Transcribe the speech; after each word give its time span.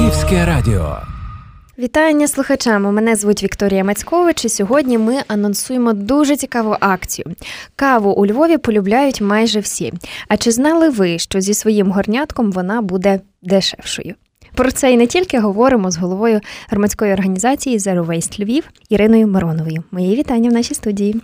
Львівське 0.00 0.44
радіо. 0.44 0.96
Вітання 1.78 2.28
слухачам. 2.28 2.82
Мене 2.94 3.16
звуть 3.16 3.42
Вікторія 3.42 3.84
Мацькович. 3.84 4.44
і 4.44 4.48
Сьогодні 4.48 4.98
ми 4.98 5.16
анонсуємо 5.28 5.92
дуже 5.92 6.36
цікаву 6.36 6.76
акцію. 6.80 7.26
Каву 7.76 8.10
у 8.10 8.26
Львові 8.26 8.58
полюбляють 8.58 9.20
майже 9.20 9.60
всі. 9.60 9.92
А 10.28 10.36
чи 10.36 10.50
знали 10.50 10.88
ви, 10.88 11.18
що 11.18 11.40
зі 11.40 11.54
своїм 11.54 11.90
горнятком 11.90 12.52
вона 12.52 12.82
буде 12.82 13.20
дешевшою? 13.42 14.14
Про 14.54 14.70
це 14.70 14.92
і 14.92 14.96
не 14.96 15.06
тільки 15.06 15.40
говоримо 15.40 15.90
з 15.90 15.96
головою 15.96 16.40
громадської 16.68 17.12
організації 17.12 17.78
Zero 17.78 18.06
Waste 18.06 18.44
Львів 18.44 18.64
Іриною 18.88 19.26
Мироновою. 19.26 19.84
Мої 19.90 20.16
вітання 20.16 20.50
в 20.50 20.52
нашій 20.52 20.74
студії. 20.74 21.20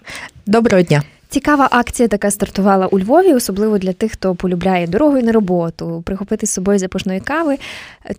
Доброго 0.46 0.82
дня. 0.82 1.02
Цікава 1.36 1.68
акція 1.70 2.08
така 2.08 2.30
стартувала 2.30 2.86
у 2.86 2.98
Львові, 2.98 3.34
особливо 3.34 3.78
для 3.78 3.92
тих, 3.92 4.12
хто 4.12 4.34
полюбляє 4.34 4.86
дорогою 4.86 5.22
на 5.22 5.32
роботу, 5.32 6.02
прихопити 6.06 6.46
з 6.46 6.50
собою 6.50 6.78
запашної 6.78 7.20
кави. 7.20 7.56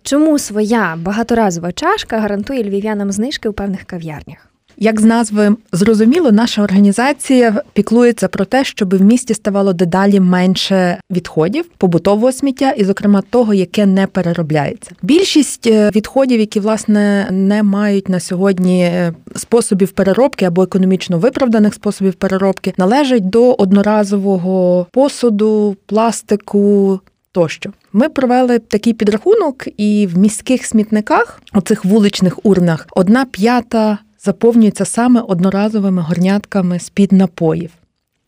Чому 0.02 0.38
своя 0.38 0.96
багаторазова 0.98 1.72
чашка 1.72 2.18
гарантує 2.18 2.62
львів'янам 2.62 3.12
знижки 3.12 3.48
у 3.48 3.52
певних 3.52 3.84
кав'ярнях? 3.84 4.48
Як 4.80 5.00
з 5.00 5.04
назви 5.04 5.56
зрозуміло, 5.72 6.32
наша 6.32 6.62
організація 6.62 7.62
піклується 7.72 8.28
про 8.28 8.44
те, 8.44 8.64
щоб 8.64 8.96
в 8.96 9.02
місті 9.02 9.34
ставало 9.34 9.72
дедалі 9.72 10.20
менше 10.20 11.00
відходів, 11.10 11.64
побутового 11.78 12.32
сміття, 12.32 12.70
і, 12.70 12.84
зокрема, 12.84 13.22
того, 13.30 13.54
яке 13.54 13.86
не 13.86 14.06
переробляється. 14.06 14.90
Більшість 15.02 15.66
е, 15.66 15.90
відходів, 15.94 16.40
які 16.40 16.60
власне 16.60 17.28
не 17.30 17.62
мають 17.62 18.08
на 18.08 18.20
сьогодні 18.20 18.82
е, 18.82 19.12
способів 19.36 19.90
переробки 19.90 20.44
або 20.44 20.62
економічно 20.62 21.18
виправданих 21.18 21.74
способів 21.74 22.14
переробки, 22.14 22.74
належать 22.76 23.28
до 23.30 23.52
одноразового 23.52 24.86
посуду, 24.92 25.76
пластику. 25.86 27.00
Тощо 27.32 27.70
ми 27.92 28.08
провели 28.08 28.58
такий 28.58 28.92
підрахунок, 28.92 29.64
і 29.76 30.08
в 30.14 30.18
міських 30.18 30.66
смітниках, 30.66 31.42
оцих 31.52 31.84
вуличних 31.84 32.46
урнах, 32.46 32.86
одна 32.90 33.24
п'ята 33.24 33.98
заповнюється 34.24 34.84
саме 34.84 35.20
одноразовими 35.20 36.02
горнятками 36.02 36.78
з-під 36.78 37.12
напоїв. 37.12 37.70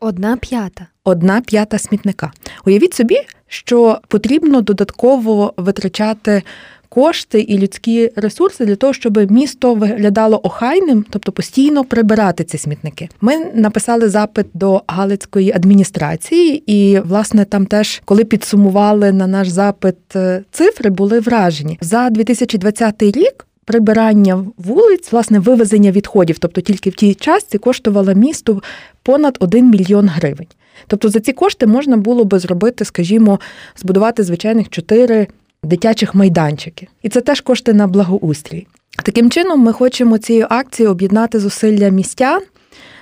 Одна 0.01 0.37
п'ята. 0.37 0.87
Одна 1.05 1.41
п'ята 1.41 1.79
смітника. 1.79 2.33
Уявіть 2.67 2.95
собі, 2.95 3.17
що 3.49 3.99
потрібно 4.09 4.61
додатково 4.61 5.55
витрачати 5.57 6.43
кошти 6.91 7.41
і 7.41 7.59
людські 7.59 8.11
ресурси 8.17 8.67
для 8.67 8.77
того, 8.77 8.93
щоб 8.93 9.31
місто 9.31 9.75
виглядало 9.75 10.41
охайним, 10.43 11.05
тобто 11.11 11.33
постійно 11.33 11.85
прибирати 11.85 12.45
ці 12.45 12.59
смітники. 12.59 13.09
Ми 13.21 13.45
написали 13.55 14.09
запит 14.09 14.47
до 14.55 14.83
Галицької 14.87 15.53
адміністрації, 15.53 16.73
і 16.73 17.01
власне 17.01 17.45
там 17.45 17.67
теж, 17.67 18.03
коли 18.05 18.25
підсумували 18.25 19.13
на 19.13 19.27
наш 19.27 19.49
запит 19.49 20.17
е, 20.17 20.43
цифри, 20.51 20.91
були 20.91 21.21
вражені 21.21 21.79
за 21.81 22.11
2020 22.11 23.03
рік 23.03 23.47
прибирання 23.65 24.45
вулиць, 24.57 25.13
власне, 25.13 25.39
вивезення 25.39 25.91
відходів, 25.91 26.39
тобто 26.39 26.61
тільки 26.61 26.91
в 26.91 26.95
тій 26.95 27.15
частці 27.15 27.59
коштувало 27.59 28.15
місту 28.15 28.63
понад 29.03 29.37
1 29.41 29.71
мільйон 29.71 30.09
гривень. 30.09 30.47
Тобто 30.87 31.09
за 31.09 31.21
ці 31.21 31.33
кошти 31.33 31.67
можна 31.67 31.97
було 31.97 32.25
би 32.25 32.39
зробити, 32.39 32.85
скажімо, 32.85 33.41
збудувати 33.77 34.23
звичайних 34.23 34.69
чотири 34.69 35.27
дитячих 35.63 36.15
майданчики. 36.15 36.89
І 37.03 37.09
це 37.09 37.21
теж 37.21 37.41
кошти 37.41 37.73
на 37.73 37.87
благоустрій. 37.87 38.67
Таким 39.05 39.31
чином, 39.31 39.61
ми 39.61 39.73
хочемо 39.73 40.19
цією 40.19 40.47
акцією 40.51 40.91
об'єднати 40.91 41.41
зусилля 41.41 41.89
містян, 41.89 42.43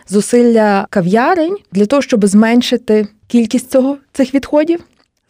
зусилля 0.09 0.87
кав'ярень 0.91 1.57
для 1.73 1.87
того, 1.87 2.03
щоб 2.03 2.27
зменшити 2.27 3.07
кількість 3.27 3.71
цього 3.71 3.97
цих 4.13 4.35
відходів, 4.35 4.81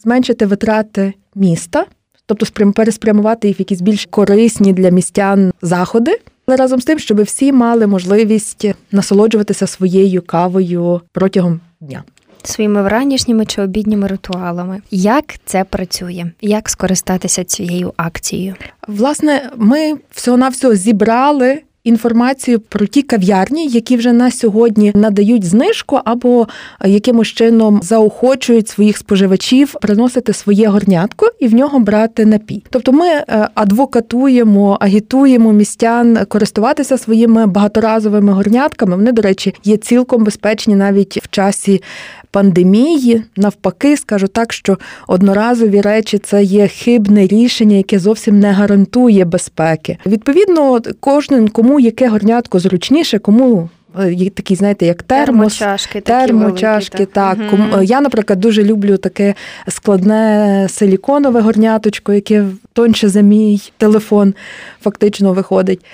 зменшити 0.05 0.47
витрати 0.47 1.13
міста 1.35 1.87
тобто 2.29 2.73
переспрямувати 2.73 3.49
їх 3.49 3.59
в 3.59 3.61
якісь 3.61 3.81
більш 3.81 4.07
корисні 4.11 4.73
для 4.73 4.91
містян 4.91 5.53
заходи. 5.63 6.21
Але 6.47 6.57
разом 6.57 6.81
з 6.81 6.85
тим, 6.85 6.99
щоб 6.99 7.23
всі 7.23 7.53
мали 7.53 7.87
можливість 7.87 8.67
насолоджуватися 8.93 9.67
своєю 9.67 10.23
кавою 10.23 11.01
протягом 11.13 11.61
дня. 11.81 12.05
Своїми 12.43 12.83
вранішніми 12.83 13.47
чи 13.47 13.63
обідніми 13.63 14.07
ритуалами. 14.07 14.81
Як 14.91 15.25
це 15.45 15.65
працює? 15.65 16.31
Як 16.41 16.69
скористатися 16.69 17.45
цією 17.45 17.93
акцією? 17.97 18.55
Власне, 18.89 19.51
ми 19.57 19.95
всього 20.11 20.37
навсього 20.37 20.75
зібрали 20.75 21.63
інформацію 21.85 22.61
про 22.61 22.87
ті 22.87 23.03
кав'ярні, 23.03 23.67
які 23.67 23.97
вже 23.97 24.13
на 24.13 24.31
сьогодні 24.31 24.93
надають 24.95 25.45
знижку 25.45 26.01
або 26.05 26.49
якимось 26.85 27.29
чином 27.29 27.81
заохочують 27.83 28.69
своїх 28.69 28.97
споживачів 28.97 29.75
приносити 29.83 30.33
своє 30.33 30.69
горнятко 30.69 31.31
і 31.41 31.49
в 31.49 31.55
нього 31.55 31.79
брати 31.79 32.27
напій. 32.27 32.63
Тобто 32.71 32.93
ми 32.93 33.07
е, 33.09 33.49
адвокатуємо, 33.55 34.79
агітуємо 34.81 35.53
містян 35.53 36.19
користуватися 36.29 36.99
своїми 36.99 37.47
багаторазовими 37.47 38.33
горнятками. 38.33 38.97
Вони, 38.97 39.13
до 39.13 39.23
речі, 39.23 39.55
є 39.65 39.77
цілком 39.77 40.25
безпечні 40.25 40.75
навіть 40.75 41.19
в 41.23 41.31
часі 41.31 41.83
пандемії. 42.31 43.23
Навпаки, 43.37 43.97
скажу 43.97 44.29
так, 44.29 44.53
що 44.53 44.79
одноразові 45.07 45.81
речі 45.81 46.19
це 46.19 46.43
є 46.43 46.69
хибне 46.69 47.27
рішення, 47.27 47.77
яке 47.77 47.99
зовсім 47.99 48.39
не 48.41 48.53
гарантує 48.53 49.25
безпеки. 49.25 49.99
Відповідно, 50.07 50.81
кожен 51.01 51.49
кому 51.49 51.68
яке 51.79 52.09
горнятко 52.09 52.59
зручніше, 52.59 53.19
кому. 53.19 53.69
Е, 53.99 54.13
є 54.13 54.31
такі, 54.31 54.55
знаєте, 54.55 54.87
як 54.87 55.03
термос, 55.03 55.59
термочашки, 55.59 56.01
термочашки. 56.01 56.99
Такі 56.99 57.13
так. 57.13 57.39
Угу. 57.53 57.83
Я, 57.83 58.01
наприклад, 58.01 58.41
дуже 58.41 58.65
люблю 58.65 58.97
таке 58.97 59.35
складне 59.69 60.67
силіконове 60.71 61.41
горняточко, 61.41 62.13
яке 62.13 62.45
тонше 62.73 63.09
за 63.09 63.21
мій 63.21 63.61
телефон 63.79 64.35
фактично 64.83 65.33
виходить. 65.33 65.85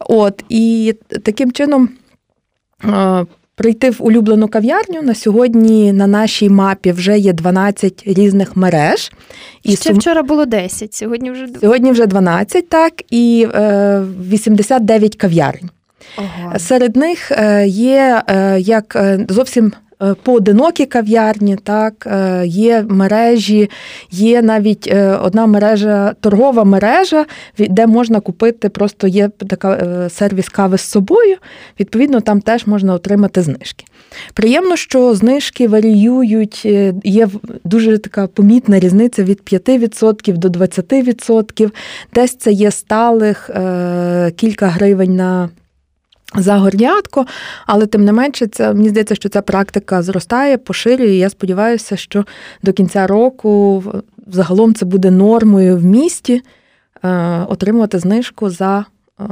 От, 0.00 0.44
І 0.48 0.94
таким 1.22 1.52
чином 1.52 1.88
е, 2.84 3.26
Прийти 3.56 3.90
в 3.90 3.96
улюблену 3.98 4.48
кав'ярню 4.48 5.02
на 5.02 5.14
сьогодні 5.14 5.92
на 5.92 6.06
нашій 6.06 6.48
мапі 6.48 6.92
вже 6.92 7.18
є 7.18 7.32
12 7.32 8.02
різних 8.06 8.56
мереж. 8.56 9.12
І 9.62 9.76
Ще 9.76 9.88
сум... 9.90 9.98
вчора 9.98 10.22
було 10.22 10.46
10, 10.46 10.94
сьогодні 10.94 11.30
вже 11.30 11.48
Сьогодні 11.60 11.92
вже 11.92 12.06
12, 12.06 12.68
так, 12.68 12.92
і 13.10 13.46
е, 13.54 14.02
89 14.30 15.16
кав'ярень. 15.16 15.70
Ого. 16.18 16.58
Серед 16.58 16.96
них 16.96 17.30
е, 17.30 17.66
є 17.66 18.22
е, 18.28 18.60
як 18.60 18.96
е, 18.96 19.26
зовсім 19.28 19.66
Е, 19.66 19.83
поодинокі 20.22 20.86
кав'ярні, 20.86 21.56
так, 21.56 22.06
е, 22.06 22.46
є 22.46 22.84
мережі, 22.88 23.70
є 24.10 24.42
навіть 24.42 24.88
е, 24.92 25.16
одна 25.22 25.46
мережа, 25.46 26.14
торгова 26.20 26.64
мережа, 26.64 27.26
де 27.58 27.86
можна 27.86 28.20
купити, 28.20 28.68
просто 28.68 29.06
є 29.06 29.28
така 29.28 30.08
сервіс 30.10 30.48
кави 30.48 30.78
з 30.78 30.80
собою. 30.80 31.36
Відповідно, 31.80 32.20
там 32.20 32.40
теж 32.40 32.66
можна 32.66 32.94
отримати 32.94 33.42
знижки. 33.42 33.84
Приємно, 34.34 34.76
що 34.76 35.14
знижки 35.14 35.68
варіюють, 35.68 36.64
є 37.04 37.28
дуже 37.64 37.98
така 37.98 38.26
помітна 38.26 38.80
різниця 38.80 39.24
від 39.24 39.40
5% 39.52 40.36
до 40.36 40.48
20%. 40.48 41.70
Десь 42.14 42.36
це 42.36 42.52
є 42.52 42.70
сталих 42.70 43.50
кілька 44.36 44.66
гривень 44.66 45.16
на 45.16 45.48
за 46.36 46.56
горнятко, 46.56 47.26
але 47.66 47.86
тим 47.86 48.04
не 48.04 48.12
менше, 48.12 48.46
це 48.46 48.74
мені 48.74 48.88
здається, 48.88 49.14
що 49.14 49.28
ця 49.28 49.42
практика 49.42 50.02
зростає, 50.02 50.58
поширює. 50.58 51.10
і 51.10 51.18
Я 51.18 51.30
сподіваюся, 51.30 51.96
що 51.96 52.24
до 52.62 52.72
кінця 52.72 53.06
року 53.06 53.82
загалом 54.26 54.74
це 54.74 54.84
буде 54.84 55.10
нормою 55.10 55.76
в 55.76 55.84
місті 55.84 56.42
е, 57.04 57.08
отримувати 57.48 57.98
знижку 57.98 58.50
за 58.50 58.84
е, 59.20 59.24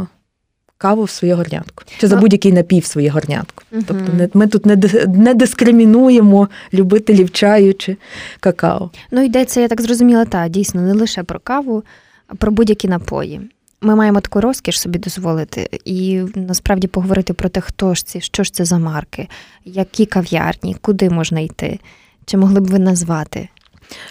каву 0.78 1.02
в 1.02 1.10
своє 1.10 1.34
горнятко 1.34 1.84
чи 1.98 2.06
за 2.06 2.14
ну, 2.14 2.20
будь-який 2.20 2.52
напій 2.52 2.80
в 2.80 2.84
своє 2.84 3.10
горнятко. 3.10 3.62
Угу. 3.72 3.82
Тобто 3.86 4.12
не, 4.12 4.28
ми 4.34 4.46
тут 4.46 4.66
не 4.66 4.76
не 5.06 5.34
дискримінуємо 5.34 6.48
любителів 6.74 7.30
чаю 7.30 7.74
чи 7.74 7.96
какао. 8.40 8.90
Ну 9.10 9.22
йдеться, 9.22 9.60
я 9.60 9.68
так 9.68 9.80
зрозуміла, 9.80 10.24
та 10.24 10.48
дійсно 10.48 10.80
не 10.82 10.92
лише 10.92 11.22
про 11.22 11.40
каву, 11.40 11.84
а 12.26 12.34
про 12.34 12.52
будь-які 12.52 12.88
напої. 12.88 13.40
Ми 13.84 13.94
маємо 13.94 14.20
таку 14.20 14.40
розкіш 14.40 14.80
собі 14.80 14.98
дозволити 14.98 15.68
і 15.84 16.22
насправді 16.34 16.86
поговорити 16.86 17.32
про 17.32 17.48
те, 17.48 17.60
хто 17.60 17.94
ж 17.94 18.06
ці, 18.06 18.20
що 18.20 18.44
ж 18.44 18.52
це 18.52 18.64
за 18.64 18.78
марки, 18.78 19.28
які 19.64 20.06
кав'ярні, 20.06 20.76
куди 20.80 21.10
можна 21.10 21.40
йти. 21.40 21.78
Чи 22.24 22.36
могли 22.36 22.60
б 22.60 22.66
ви 22.66 22.78
назвати? 22.78 23.48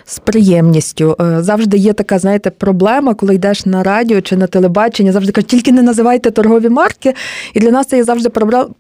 З 0.06 0.20
приємністю 0.20 1.16
е, 1.22 1.44
завжди 1.44 1.78
є 1.78 1.94
така, 1.94 2.20
знаєте, 2.20 2.50
проблема, 2.50 3.14
коли 3.14 3.36
йдеш 3.36 3.66
на 3.66 3.84
радіо 3.84 4.22
чи 4.22 4.38
на 4.38 4.48
телебачення, 4.48 5.12
завжди 5.12 5.32
кажуть, 5.32 5.50
тільки 5.50 5.72
не 5.72 5.82
називайте 5.82 6.32
торгові 6.32 6.70
марки. 6.70 7.14
І 7.54 7.60
для 7.60 7.72
нас 7.72 7.88
це 7.88 7.98
є 7.98 8.04
завжди 8.04 8.30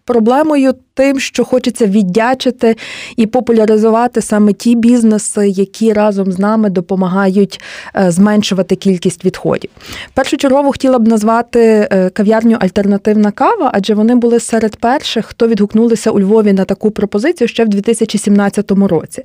проблемою 0.05 0.73
тим, 0.93 1.19
що 1.19 1.43
хочеться 1.45 1.85
віддячити 1.85 2.75
і 3.15 3.25
популяризувати 3.25 4.21
саме 4.21 4.53
ті 4.53 4.75
бізнеси, 4.75 5.47
які 5.47 5.93
разом 5.93 6.31
з 6.31 6.39
нами 6.39 6.69
допомагають 6.69 7.61
е, 7.95 8.11
зменшувати 8.11 8.75
кількість 8.75 9.25
відходів. 9.25 9.69
Першочергово 10.13 10.71
хотіла 10.71 10.99
б 10.99 11.07
назвати 11.07 11.59
е, 11.91 12.09
кав'ярню 12.09 12.57
Альтернативна 12.59 13.31
кава, 13.31 13.71
адже 13.73 13.93
вони 13.93 14.15
були 14.15 14.39
серед 14.39 14.75
перших, 14.75 15.25
хто 15.25 15.47
відгукнулися 15.47 16.11
у 16.11 16.19
Львові 16.19 16.53
на 16.53 16.65
таку 16.65 16.91
пропозицію 16.91 17.47
ще 17.47 17.65
в 17.65 17.67
2017 17.67 18.71
році. 18.71 19.23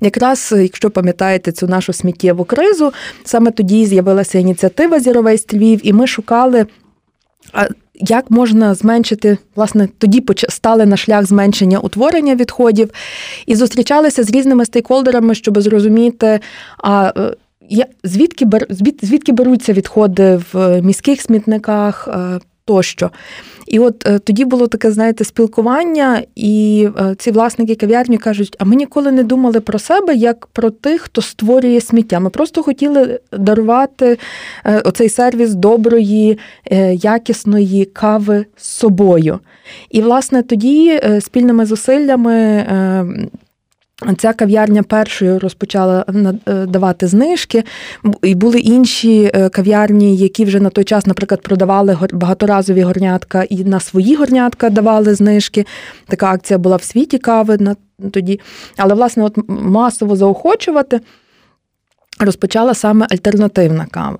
Якраз, 0.00 0.54
якщо 0.58 0.90
пам'ятаєте, 0.90 1.11
пам'ятаєте 1.12 1.52
цю 1.52 1.66
нашу 1.66 1.92
сміттєву 1.92 2.44
кризу. 2.44 2.92
Саме 3.24 3.50
тоді 3.50 3.86
з'явилася 3.86 4.38
ініціатива 4.38 5.00
Зіровейст 5.00 5.54
Львів, 5.54 5.80
і 5.82 5.92
ми 5.92 6.06
шукали. 6.06 6.66
Як 7.94 8.30
можна 8.30 8.74
зменшити, 8.74 9.38
власне, 9.56 9.88
тоді 9.98 10.24
стали 10.48 10.86
на 10.86 10.96
шлях 10.96 11.26
зменшення 11.26 11.78
утворення 11.78 12.34
відходів 12.34 12.90
і 13.46 13.54
зустрічалися 13.54 14.24
з 14.24 14.30
різними 14.30 14.64
стейкхолдерами, 14.64 15.34
щоб 15.34 15.60
зрозуміти, 15.60 16.40
а 16.78 17.12
е, 17.70 17.86
звідки 18.04 18.46
звідки 19.02 19.32
беруться 19.32 19.72
відходи 19.72 20.40
в 20.52 20.82
міських 20.82 21.20
смітниках 21.20 22.08
е, 22.08 22.40
тощо. 22.64 23.10
І 23.66 23.78
от 23.78 24.06
е, 24.06 24.18
тоді 24.18 24.44
було 24.44 24.66
таке, 24.66 24.90
знаєте, 24.90 25.24
спілкування, 25.24 26.22
і 26.36 26.88
е, 26.98 27.14
ці 27.18 27.30
власники 27.30 27.74
кав'ярні 27.74 28.18
кажуть: 28.18 28.56
а 28.58 28.64
ми 28.64 28.76
ніколи 28.76 29.12
не 29.12 29.22
думали 29.22 29.60
про 29.60 29.78
себе 29.78 30.14
як 30.14 30.46
про 30.46 30.70
тих, 30.70 31.02
хто 31.02 31.22
створює 31.22 31.80
сміття. 31.80 32.20
Ми 32.20 32.30
просто 32.30 32.62
хотіли 32.62 33.20
дарувати 33.32 34.18
е, 34.64 34.78
оцей 34.80 35.08
сервіс 35.08 35.54
доброї, 35.54 36.38
якісної 36.92 37.84
кави 37.84 38.46
з 38.56 38.66
собою. 38.66 39.38
І, 39.90 40.00
власне, 40.00 40.42
тоді 40.42 41.00
спільними 41.20 41.66
зусиллями 41.66 42.66
Ця 44.18 44.32
кав'ярня 44.32 44.82
першою 44.82 45.38
розпочала 45.38 46.04
е, 46.46 46.66
давати 46.66 47.06
знижки, 47.06 47.64
і 48.22 48.34
були 48.34 48.58
інші 48.58 49.30
е, 49.34 49.48
кав'ярні, 49.48 50.16
які 50.16 50.44
вже 50.44 50.60
на 50.60 50.70
той 50.70 50.84
час, 50.84 51.06
наприклад, 51.06 51.42
продавали 51.42 51.98
багаторазові 52.12 52.82
горнятка 52.82 53.42
і 53.42 53.64
на 53.64 53.80
свої 53.80 54.14
горнятка 54.14 54.70
давали 54.70 55.14
знижки. 55.14 55.66
Така 56.06 56.32
акція 56.32 56.58
була 56.58 56.76
в 56.76 56.82
світі 56.82 57.18
кави 57.18 57.56
на 57.60 57.76
тоді. 58.10 58.40
Але, 58.76 58.94
власне, 58.94 59.24
от 59.24 59.38
масово 59.48 60.16
заохочувати 60.16 61.00
розпочала 62.20 62.74
саме 62.74 63.06
альтернативна 63.10 63.86
кава. 63.90 64.18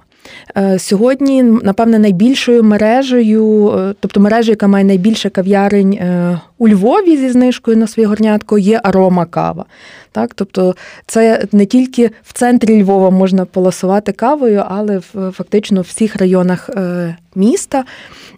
Е, 0.57 0.79
сьогодні, 0.79 1.43
напевне, 1.43 1.99
найбільшою 1.99 2.65
мережею, 2.65 3.73
е, 3.79 3.95
тобто 4.01 4.21
мережею, 4.21 4.53
яка 4.53 4.67
має 4.67 4.85
найбільше 4.85 5.31
кав'ярень 5.31 5.93
е, 5.93 6.41
у 6.59 6.69
Львові 6.69 7.17
зі 7.17 7.31
знижкою 7.31 7.77
на 7.77 7.87
своє 7.87 8.07
горнятко, 8.09 8.59
є 8.59 8.81
арома 8.85 9.25
кава. 9.25 9.65
Так? 10.13 10.35
Тобто 10.35 10.77
це 11.07 11.47
не 11.53 11.67
тільки 11.67 12.11
в 12.23 12.33
центрі 12.33 12.83
Львова 12.83 13.11
можна 13.11 13.45
полосувати 13.45 14.13
кавою, 14.13 14.65
але 14.69 15.01
фактично 15.33 15.81
в 15.81 15.85
всіх 15.85 16.17
районах 16.17 16.71
міста. 17.35 17.85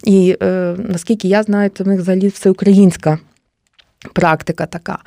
І 0.03 0.35
наскільки 0.77 1.27
я 1.27 1.43
знаю, 1.43 1.71
це 1.77 1.83
в 1.83 1.87
них 1.87 1.99
взагалі 1.99 2.27
всеукраїнська 2.27 3.19
Практика 4.13 4.65
така. 4.65 4.97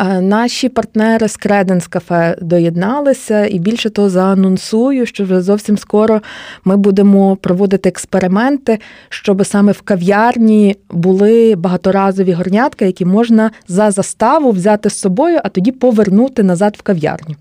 Е, 0.00 0.20
наші 0.20 0.68
партнери 0.68 1.28
з 1.28 1.38
Credence 1.38 1.90
Cafe 1.90 2.44
доєдналися, 2.44 3.46
і 3.46 3.58
більше 3.58 3.90
того, 3.90 4.10
заанонсую, 4.10 5.06
що 5.06 5.24
вже 5.24 5.40
зовсім 5.40 5.78
скоро 5.78 6.20
ми 6.64 6.76
будемо 6.76 7.36
проводити 7.36 7.88
експерименти, 7.88 8.78
щоб 9.08 9.46
саме 9.46 9.72
в 9.72 9.80
кав'ярні 9.80 10.76
були 10.90 11.56
багаторазові 11.56 12.32
горнятка, 12.32 12.84
які 12.84 13.04
можна 13.04 13.50
за 13.68 13.90
заставу 13.90 14.50
взяти 14.50 14.90
з 14.90 14.98
собою, 14.98 15.40
а 15.44 15.48
тоді 15.48 15.72
повернути 15.72 16.42
назад 16.42 16.76
в 16.78 16.82
кав'ярню. 16.82 17.36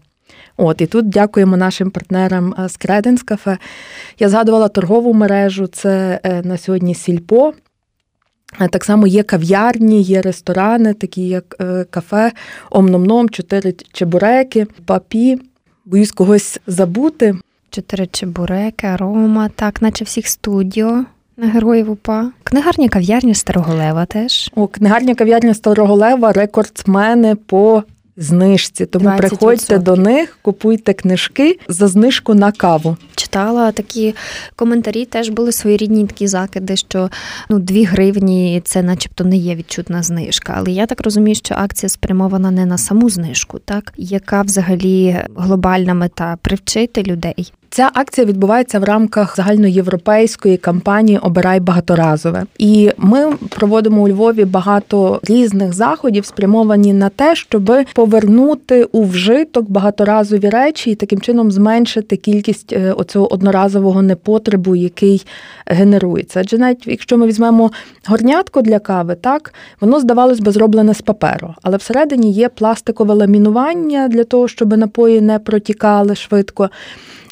От 0.58 0.82
і 0.82 0.86
тут 0.86 1.10
дякуємо 1.10 1.58
нашим 1.58 1.92
партнерам 1.92 2.56
е, 2.60 2.70
з 2.70 2.80
Credence 2.80 3.26
Cafe. 3.26 3.58
Я 4.20 4.30
згадувала 4.30 4.68
торгову 4.68 5.14
мережу, 5.14 5.68
це 5.68 6.20
е, 6.24 6.42
на 6.42 6.58
сьогодні 6.58 6.96
Сільпо. 6.96 7.54
Так 8.72 8.84
само 8.84 9.08
є 9.08 9.24
кав'ярні, 9.24 10.02
є 10.02 10.22
ресторани, 10.22 10.94
такі 10.94 11.28
як 11.28 11.56
е, 11.62 11.86
кафе, 11.90 12.32
омномном, 12.70 13.30
чотири 13.30 13.76
чебуреки, 13.92 14.68
папі. 14.86 15.40
Боюсь 15.86 16.12
когось 16.12 16.60
забути. 16.68 17.36
Чотири 17.70 18.08
чебуреки, 18.08 18.88
арома, 18.88 19.50
так, 19.56 19.82
наче 19.82 20.04
всіх 20.04 20.28
студіо. 20.28 21.06
На 21.38 21.48
героїв 21.48 21.92
УПА. 21.92 22.32
Книгарня 22.44 22.90
кав'ярня 22.90 23.34
Староголева 23.34 24.06
теж. 24.06 24.52
О, 24.56 24.68
книгарня 24.68 25.16
кав'ярня 25.16 25.54
Староголева 25.54 26.32
рекордсмени 26.32 27.36
по 27.36 27.84
знижці. 28.18 28.86
Тому 28.86 29.10
20%. 29.10 29.18
приходьте 29.18 29.78
до 29.78 29.96
них, 29.96 30.40
купуйте 30.42 30.94
книжки 30.94 31.60
за 31.68 31.88
знижку 31.88 32.34
на 32.34 32.52
каву. 32.52 32.98
Читала 33.16 33.72
такі 33.72 34.16
коментарі, 34.56 35.06
теж 35.06 35.30
були 35.30 35.52
своєрідні 35.52 36.08
такі 36.08 36.28
закиди, 36.28 36.76
що 36.76 37.10
ну 37.50 37.60
2 37.60 37.86
гривні 37.86 38.62
це, 38.66 38.84
начебто, 38.84 39.24
не 39.24 39.38
є 39.38 39.56
відчутна 39.56 40.04
знижка. 40.04 40.54
Але 40.58 40.72
я 40.72 40.86
так 40.86 41.02
розумію, 41.02 41.36
що 41.36 41.56
акція 41.58 41.90
спрямована 41.90 42.52
не 42.52 42.66
на 42.66 42.78
саму 42.78 43.10
знижку, 43.10 43.60
так 43.60 43.94
яка 43.98 44.42
взагалі 44.42 45.18
глобальна 45.36 45.94
мета 45.94 46.38
привчити 46.42 47.04
людей 47.04 47.54
Ця 47.70 47.90
акція 47.94 48.28
відбувається 48.28 48.80
в 48.80 48.84
рамках 48.84 49.36
загальноєвропейської 49.36 50.58
кампанії 50.58 51.20
Обирай 51.22 51.60
багаторазове. 51.60 52.46
І 52.58 52.92
ми 52.98 53.34
проводимо 53.50 54.02
у 54.02 54.10
Львові 54.10 54.46
багато 54.46 55.20
різних 55.24 55.74
заходів, 55.74 56.26
спрямовані 56.26 56.94
на 56.94 57.10
те, 57.10 57.36
щоб 57.36 57.72
повернути 57.94 58.84
у 58.84 59.04
вжиток 59.04 59.70
багаторазові 59.70 60.50
речі 60.50 60.92
і 60.92 60.96
таким 60.96 61.22
чином 61.22 61.52
зменшити 61.52 62.18
кількість 62.18 62.74
е, 62.74 62.92
оцього 62.92 63.34
одноразового 63.34 64.02
непотребу, 64.02 64.76
який 64.76 65.26
генерується. 65.66 66.40
Адже 66.40 66.58
навіть 66.58 66.88
якщо 66.88 67.18
ми 67.18 67.28
візьмемо 67.28 67.72
горнятко 68.06 68.62
для 68.62 68.80
кави, 68.80 69.16
так 69.16 69.54
воно 69.82 70.00
здавалось 70.00 70.40
би 70.40 70.52
зроблене 70.52 70.94
з 70.94 71.02
паперу, 71.02 71.56
але 71.62 71.78
всередині 71.78 72.32
є 72.32 72.50
пластикове 72.50 73.14
ламінування 73.14 74.08
для 74.08 74.24
того, 74.24 74.48
щоб 74.48 74.78
напої 74.78 75.22
не 75.22 75.40
протікали 75.40 76.16
швидко. 76.16 76.70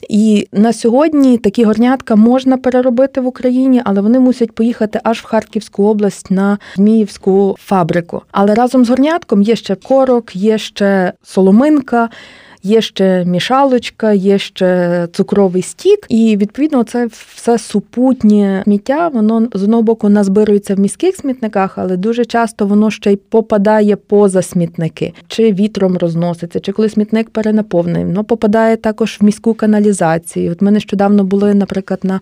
І 0.10 0.48
на 0.52 0.74
сьогодні 0.74 1.38
такі 1.38 1.64
горнятка 1.64 2.16
можна 2.16 2.58
переробити 2.58 3.22
в 3.22 3.28
Україні, 3.28 3.82
але 3.86 4.02
вони 4.02 4.20
мусять 4.20 4.52
поїхати 4.52 5.00
аж 5.04 5.20
в 5.20 5.26
Харківську 5.26 5.84
область 5.84 6.32
на 6.32 6.58
Зміївську 6.76 7.56
фабрику. 7.60 8.22
Але 8.32 8.56
разом 8.56 8.86
з 8.86 8.90
горнятком 8.90 9.42
є 9.42 9.56
ще 9.56 9.76
корок, 9.76 10.36
є 10.36 10.58
ще 10.58 11.14
соломинка. 11.24 12.10
Є 12.66 12.82
ще 12.82 13.26
мішалочка, 13.26 14.14
є 14.14 14.40
ще 14.40 15.08
цукровий 15.12 15.62
стік, 15.62 16.06
і 16.10 16.38
відповідно 16.38 16.84
це 16.84 17.08
все 17.36 17.58
супутнє 17.58 18.62
сміття. 18.64 19.08
Воно 19.08 19.48
з 19.54 19.64
одного 19.64 19.84
боку 19.84 20.10
назбирується 20.10 20.76
в 20.76 20.80
міських 20.80 21.16
смітниках, 21.16 21.78
але 21.78 21.98
дуже 21.98 22.26
часто 22.26 22.66
воно 22.66 22.92
ще 22.92 23.12
й 23.12 23.16
попадає 23.16 23.96
поза 23.96 24.42
смітники, 24.42 25.14
чи 25.28 25.54
вітром 25.54 25.98
розноситься, 25.98 26.60
чи 26.60 26.72
коли 26.72 26.90
смітник 26.90 27.30
перенаповнений. 27.30 28.06
Воно 28.06 28.24
попадає 28.24 28.78
також 28.78 29.18
в 29.22 29.26
міську 29.26 29.54
каналізацію. 29.54 30.52
От 30.52 30.62
ми 30.62 30.72
нещодавно 30.72 31.24
були, 31.24 31.54
наприклад, 31.54 32.00
на 32.04 32.20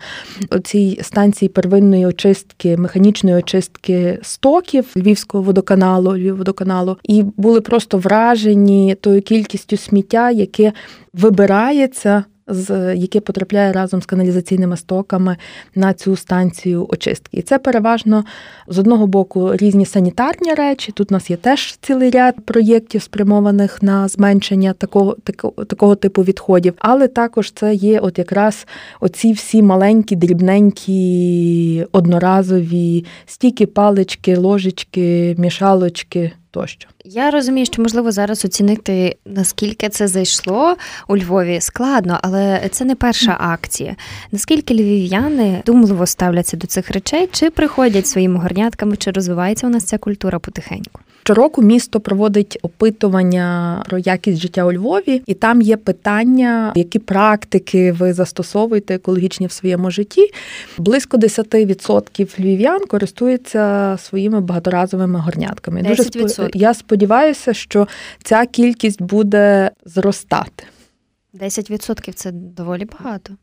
цій 0.64 1.00
станції 1.02 1.50
первинної 1.50 2.06
очистки, 2.06 2.78
механічної 2.78 3.36
очистки 3.36 4.20
стоків 4.22 4.86
Львівського 4.98 5.44
водоканалу, 5.44 6.18
Львівводоканалу, 6.18 6.98
і 7.04 7.24
були 7.38 7.62
просто 7.62 7.98
вражені 7.98 8.96
тою 9.02 9.22
кількістю 9.22 9.78
сміття 9.78 10.33
яке 10.34 10.74
вибирається. 11.14 12.24
З 12.48 12.96
яке 12.96 13.20
потрапляє 13.20 13.72
разом 13.72 14.02
з 14.02 14.06
каналізаційними 14.06 14.78
стоками 14.78 15.38
на 15.76 15.94
цю 15.94 16.16
станцію 16.16 16.88
очистки. 16.90 17.38
І 17.38 17.42
це 17.42 17.60
переважно 17.60 18.24
з 18.68 18.80
одного 18.80 19.08
боку 19.08 19.56
різні 19.56 19.86
санітарні 19.86 20.54
речі. 20.54 20.92
Тут 20.92 21.12
у 21.12 21.14
нас 21.14 21.30
є 21.30 21.38
теж 21.38 21.78
цілий 21.82 22.10
ряд 22.10 22.46
проєктів, 22.46 23.02
спрямованих 23.02 23.84
на 23.84 24.08
зменшення 24.08 24.74
такого 24.74 25.18
такого, 25.24 25.66
такого 25.66 25.96
типу 25.96 26.24
відходів. 26.24 26.74
Але 26.78 27.08
також 27.08 27.52
це 27.52 27.74
є 27.74 28.00
от 28.00 28.18
якраз 28.18 28.68
оці 29.00 29.34
всі 29.34 29.62
маленькі, 29.62 30.16
дрібненькі, 30.16 31.86
одноразові 31.92 33.06
стіки, 33.26 33.66
палички, 33.66 34.38
ложечки, 34.38 35.36
мішалочки 35.38 36.32
тощо. 36.54 36.90
Я 37.06 37.32
розумію, 37.32 37.66
що 37.66 37.82
можливо 37.82 38.12
зараз 38.12 38.46
оцінити 38.46 39.18
наскільки 39.26 39.90
це 39.90 40.08
зайшло 40.08 40.76
у 41.08 41.18
Львові 41.18 41.62
складно, 41.62 42.20
але 42.22 42.70
це 42.72 42.86
не 42.86 42.96
перша 42.96 43.38
акція. 43.40 43.96
Наскільки 44.32 44.74
львів'яни 44.74 45.64
думливо 45.66 46.06
ставляться 46.06 46.58
до 46.58 46.68
цих 46.68 46.92
речей, 46.92 47.30
чи 47.32 47.50
приходять 47.50 48.08
своїми 48.08 48.40
горнятками, 48.40 48.98
чи 48.98 49.12
розвивається 49.12 49.68
у 49.68 49.70
нас 49.70 49.84
ця 49.84 49.98
культура 49.98 50.40
потихеньку? 50.40 51.00
Щороку 51.26 51.62
місто 51.62 52.00
проводить 52.00 52.60
опитування 52.62 53.82
про 53.86 53.98
якість 53.98 54.42
життя 54.42 54.66
у 54.66 54.74
Львові, 54.74 55.22
і 55.26 55.34
там 55.34 55.62
є 55.62 55.78
питання, 55.78 56.74
які 56.76 57.00
практики 57.00 57.92
ви 57.92 58.14
застосовуєте 58.14 58.96
екологічні 58.96 59.48
в 59.48 59.52
своєму 59.52 59.92
житті. 59.92 60.32
Близько 60.78 61.18
10% 61.18 62.42
львів'ян 62.42 62.86
користуються 62.86 63.98
своїми 64.02 64.42
багаторазовими 64.42 65.20
горнятками. 65.20 65.82
10%. 65.82 66.20
Дуже 66.20 66.50
я 66.54 66.74
сподіваюся, 66.74 67.54
що 67.54 67.88
ця 68.24 68.46
кількість 68.46 69.02
буде 69.02 69.72
зростати. 69.86 70.64
10%– 71.34 72.14
це 72.16 72.32
доволі 72.32 72.88
багато. 73.00 73.34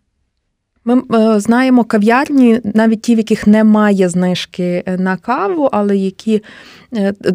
Ми 0.84 1.02
е, 1.14 1.40
знаємо 1.40 1.84
кав'ярні, 1.84 2.60
навіть 2.74 3.02
ті, 3.02 3.14
в 3.14 3.18
яких 3.18 3.46
немає 3.46 4.08
знижки 4.08 4.82
е, 4.86 4.96
на 4.96 5.16
каву, 5.16 5.68
але 5.72 5.96
які 5.96 6.42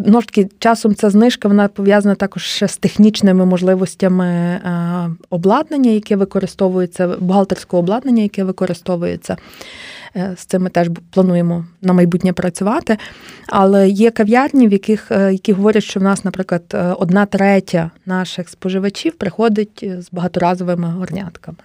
ну, 0.06 0.22
таки, 0.22 0.50
часом 0.60 0.96
ця 0.96 1.10
знижка 1.10 1.48
вона 1.48 1.68
пов'язана 1.68 2.16
також 2.16 2.44
ще 2.44 2.68
з 2.68 2.78
технічними 2.78 3.46
можливостями 3.46 4.60
обладнання, 5.30 5.92
яке 5.92 6.16
використовується, 6.16 7.08
бухгалтерського 7.08 7.84
обладнання, 7.84 8.24
яке 8.24 8.44
використовується. 8.44 9.38
З 10.36 10.46
цим 10.46 10.64
ми 10.64 10.70
теж 10.70 10.90
плануємо 11.12 11.66
на 11.82 11.94
майбутнє 11.94 12.34
працювати. 12.34 12.98
Але 13.48 13.90
є 13.90 14.12
кав'ярні, 14.12 14.68
в 14.68 14.72
яких 14.72 15.12
які 15.12 15.54
говорять, 15.54 15.84
що 15.84 16.00
в 16.00 16.04
нас, 16.04 16.25
наприклад, 16.25 16.96
одна 17.00 17.25
третя 17.25 17.92
наших 18.06 18.50
споживачів 18.50 19.14
приходить 19.14 19.86
з 20.00 20.08
багаторазовими 20.12 20.88
горнятками 20.88 21.58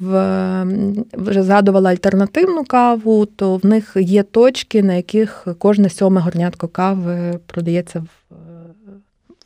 в 0.00 0.64
вже 1.12 1.42
згадувала 1.42 1.90
альтернативну 1.90 2.64
каву, 2.64 3.26
то 3.26 3.56
в 3.56 3.66
них 3.66 3.96
є 4.00 4.22
точки, 4.22 4.82
на 4.82 4.94
яких 4.94 5.46
кожне 5.58 5.90
сьоме 5.90 6.20
горнятко 6.20 6.68
кави 6.68 7.38
продається 7.46 8.00
в, 8.00 8.34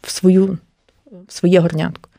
в 0.02 0.10
свою 0.10 0.58
в 1.28 1.32
своє 1.32 1.60
горнятко. 1.60 2.10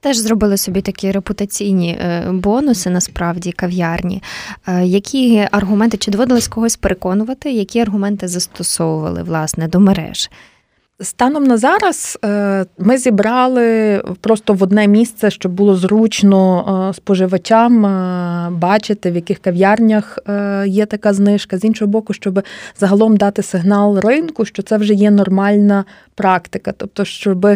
Теж 0.00 0.16
зробили 0.16 0.56
собі 0.56 0.82
такі 0.82 1.12
репутаційні 1.12 1.90
е, 1.90 2.30
бонуси, 2.32 2.90
насправді 2.90 3.52
кав'ярні. 3.52 4.22
Е, 4.66 4.86
які 4.86 5.48
аргументи 5.50 5.96
чи 5.96 6.10
доводилось 6.10 6.48
когось 6.48 6.76
переконувати, 6.76 7.52
які 7.52 7.80
аргументи 7.80 8.28
застосовували 8.28 9.22
власне 9.22 9.68
до 9.68 9.80
мереж? 9.80 10.30
Станом 11.02 11.44
на 11.44 11.56
зараз 11.56 12.18
е, 12.24 12.64
ми 12.78 12.98
зібрали 12.98 13.98
просто 14.20 14.54
в 14.54 14.62
одне 14.62 14.86
місце, 14.86 15.30
щоб 15.30 15.52
було 15.52 15.76
зручно 15.76 16.88
е, 16.90 16.94
споживачам 16.94 17.86
е, 17.86 18.50
бачити, 18.50 19.10
в 19.10 19.14
яких 19.14 19.38
кав'ярнях 19.38 20.18
є 20.66 20.86
така 20.86 21.12
знижка. 21.12 21.58
З 21.58 21.64
іншого 21.64 21.90
боку, 21.90 22.12
щоб 22.12 22.42
загалом 22.78 23.16
дати 23.16 23.42
сигнал 23.42 23.98
ринку, 23.98 24.44
що 24.44 24.62
це 24.62 24.76
вже 24.76 24.94
є 24.94 25.10
нормальна 25.10 25.84
практика. 26.14 26.72
Тобто, 26.76 27.04
щоб 27.04 27.46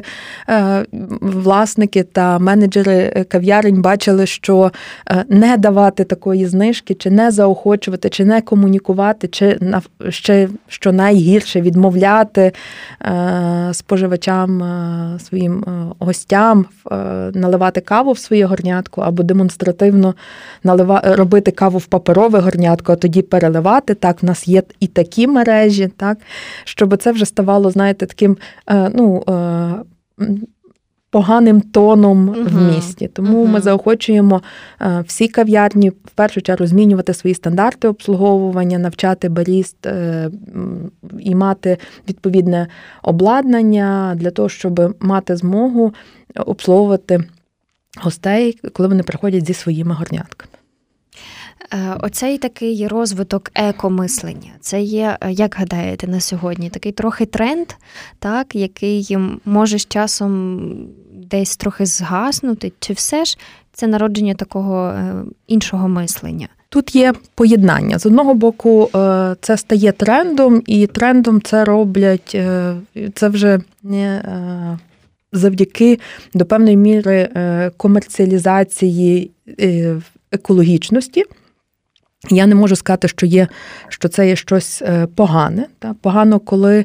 власники 1.20 2.02
та 2.02 2.38
менеджери 2.38 3.26
кав'ярень 3.28 3.82
бачили, 3.82 4.26
що 4.26 4.70
не 5.28 5.56
давати 5.56 6.04
такої 6.04 6.46
знижки, 6.46 6.94
чи 6.94 7.10
не 7.10 7.30
заохочувати, 7.30 8.08
чи 8.08 8.24
не 8.24 8.40
комунікувати, 8.40 9.28
чи 9.28 9.58
ще 10.08 10.48
що 10.68 10.92
найгірше 10.92 11.60
відмовляти 11.60 12.52
споживачам, 13.72 14.62
е, 14.62 15.18
своїм 15.18 15.64
е, 15.64 15.94
гостям 15.98 16.66
е, 16.92 16.96
наливати 17.34 17.80
каву 17.80 18.12
в 18.12 18.18
своє 18.18 18.44
горнятку 18.44 19.00
або 19.00 19.22
демонстративно 19.22 20.14
робити 21.04 21.50
каву 21.50 21.78
в 21.78 21.86
паперове 21.86 22.38
горнятку, 22.38 22.92
а 22.92 22.96
тоді 22.96 23.22
переливати. 23.22 23.94
Так, 23.94 24.22
в 24.22 24.26
нас 24.26 24.48
є 24.48 24.62
і 24.80 24.86
такі 24.86 25.26
мережі, 25.26 25.88
так, 25.96 26.18
щоб 26.64 26.96
це 26.96 27.12
вже 27.12 27.24
ставало, 27.24 27.70
знаєте, 27.70 28.06
таким 28.06 28.36
ну, 28.94 29.24
поганим 31.14 31.60
тоном 31.60 32.28
угу. 32.28 32.38
в 32.44 32.74
місті. 32.74 33.08
Тому 33.08 33.38
угу. 33.38 33.46
ми 33.46 33.60
заохочуємо 33.60 34.42
е, 34.80 35.04
всі 35.06 35.28
кав'ярні 35.28 35.90
в 35.90 36.10
першу 36.14 36.42
чергу 36.42 36.66
змінювати 36.66 37.14
свої 37.14 37.34
стандарти 37.34 37.88
обслуговування, 37.88 38.78
навчати 38.78 39.28
баріст 39.28 39.86
е, 39.86 40.30
і 41.20 41.34
мати 41.34 41.78
відповідне 42.08 42.66
обладнання 43.02 44.14
для 44.16 44.30
того, 44.30 44.48
щоб 44.48 44.96
мати 45.00 45.36
змогу 45.36 45.94
обслуговувати 46.36 47.24
гостей, 48.02 48.58
коли 48.72 48.88
вони 48.88 49.02
приходять 49.02 49.46
зі 49.46 49.54
своїми 49.54 49.94
горнятками. 49.94 50.53
Е, 51.74 51.96
оцей 52.00 52.38
такий 52.38 52.88
розвиток 52.88 53.50
екомислення, 53.54 54.50
це 54.60 54.80
є, 54.82 55.16
е, 55.20 55.32
як 55.32 55.54
гадаєте, 55.58 56.06
на 56.06 56.20
сьогодні 56.20 56.70
такий 56.70 56.92
трохи 56.92 57.26
тренд, 57.26 57.66
так, 58.18 58.54
який 58.54 59.18
може 59.44 59.78
з 59.78 59.86
часом 59.86 60.60
десь 61.12 61.56
трохи 61.56 61.86
згаснути, 61.86 62.72
чи 62.80 62.92
все 62.92 63.24
ж 63.24 63.38
це 63.72 63.86
народження 63.86 64.34
такого 64.34 64.88
е, 64.88 65.14
іншого 65.46 65.88
мислення? 65.88 66.48
Тут 66.68 66.94
є 66.96 67.12
поєднання. 67.34 67.98
З 67.98 68.06
одного 68.06 68.34
боку, 68.34 68.90
це 69.40 69.56
стає 69.56 69.92
трендом, 69.92 70.62
і 70.66 70.86
трендом 70.86 71.42
це 71.42 71.64
роблять 71.64 72.38
це 73.14 73.28
вже 73.28 73.60
не 73.82 74.22
завдяки 75.32 75.98
до 76.34 76.44
певної 76.44 76.76
міри 76.76 77.28
комерціалізації 77.76 79.30
екологічності. 80.32 81.24
Я 82.30 82.46
не 82.46 82.54
можу 82.54 82.76
сказати, 82.76 83.08
що 83.08 83.26
є, 83.26 83.48
що 83.88 84.08
це 84.08 84.28
є 84.28 84.36
щось 84.36 84.82
е, 84.82 85.06
погане. 85.14 85.66
Та 85.78 85.94
погано, 86.00 86.38
коли 86.38 86.78
е, 86.78 86.84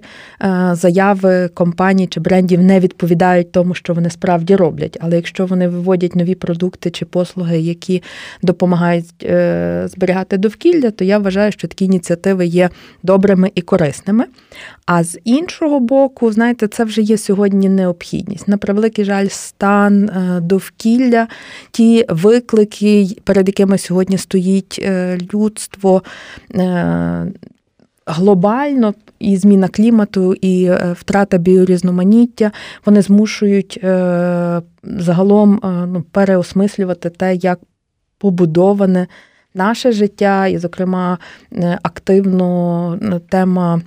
заяви 0.74 1.50
компаній 1.54 2.08
чи 2.08 2.20
брендів 2.20 2.62
не 2.62 2.80
відповідають 2.80 3.52
тому, 3.52 3.74
що 3.74 3.94
вони 3.94 4.10
справді 4.10 4.56
роблять. 4.56 4.98
Але 5.02 5.16
якщо 5.16 5.46
вони 5.46 5.68
виводять 5.68 6.16
нові 6.16 6.36
продукти 6.36 6.92
чи 6.92 7.06
послуги, 7.06 7.60
які 7.60 8.04
допомагають 8.42 9.24
е, 9.24 9.88
зберігати 9.88 10.38
довкілля, 10.38 10.92
то 10.92 11.04
я 11.04 11.20
вважаю, 11.20 11.52
що 11.52 11.68
такі 11.68 11.86
ініціативи 11.86 12.46
є 12.46 12.70
добрими 13.04 13.52
і 13.56 13.62
корисними. 13.62 14.26
А 14.86 15.04
з 15.04 15.20
іншого 15.24 15.80
боку, 15.80 16.32
знаєте, 16.32 16.68
це 16.68 16.84
вже 16.84 17.02
є 17.02 17.18
сьогодні 17.18 17.70
необхідність. 17.70 18.48
На 18.48 18.58
превеликий 18.58 19.06
жаль, 19.06 19.28
стан 19.28 20.10
довкілля, 20.42 21.28
ті 21.72 22.06
виклики, 22.10 23.08
перед 23.24 23.48
якими 23.48 23.78
сьогодні 23.78 24.18
стоїть 24.18 24.80
людство 25.34 26.04
е, 26.56 27.26
глобально. 28.06 28.94
І 29.20 29.38
зміна 29.38 29.68
клімату, 29.68 30.34
і 30.34 30.64
е, 30.64 30.96
втрата 31.00 31.38
біорізноманіття 31.38 32.52
вони 32.86 33.02
змушують 33.02 33.80
е, 33.84 34.62
загалом 34.84 35.60
ну, 35.64 36.04
переосмислювати 36.12 37.10
те, 37.10 37.36
як 37.36 37.60
побудоване 38.18 39.08
наше 39.54 39.92
життя, 39.92 40.48
і, 40.48 40.58
зокрема, 40.58 41.18
активно 41.82 43.00
тема 43.30 43.82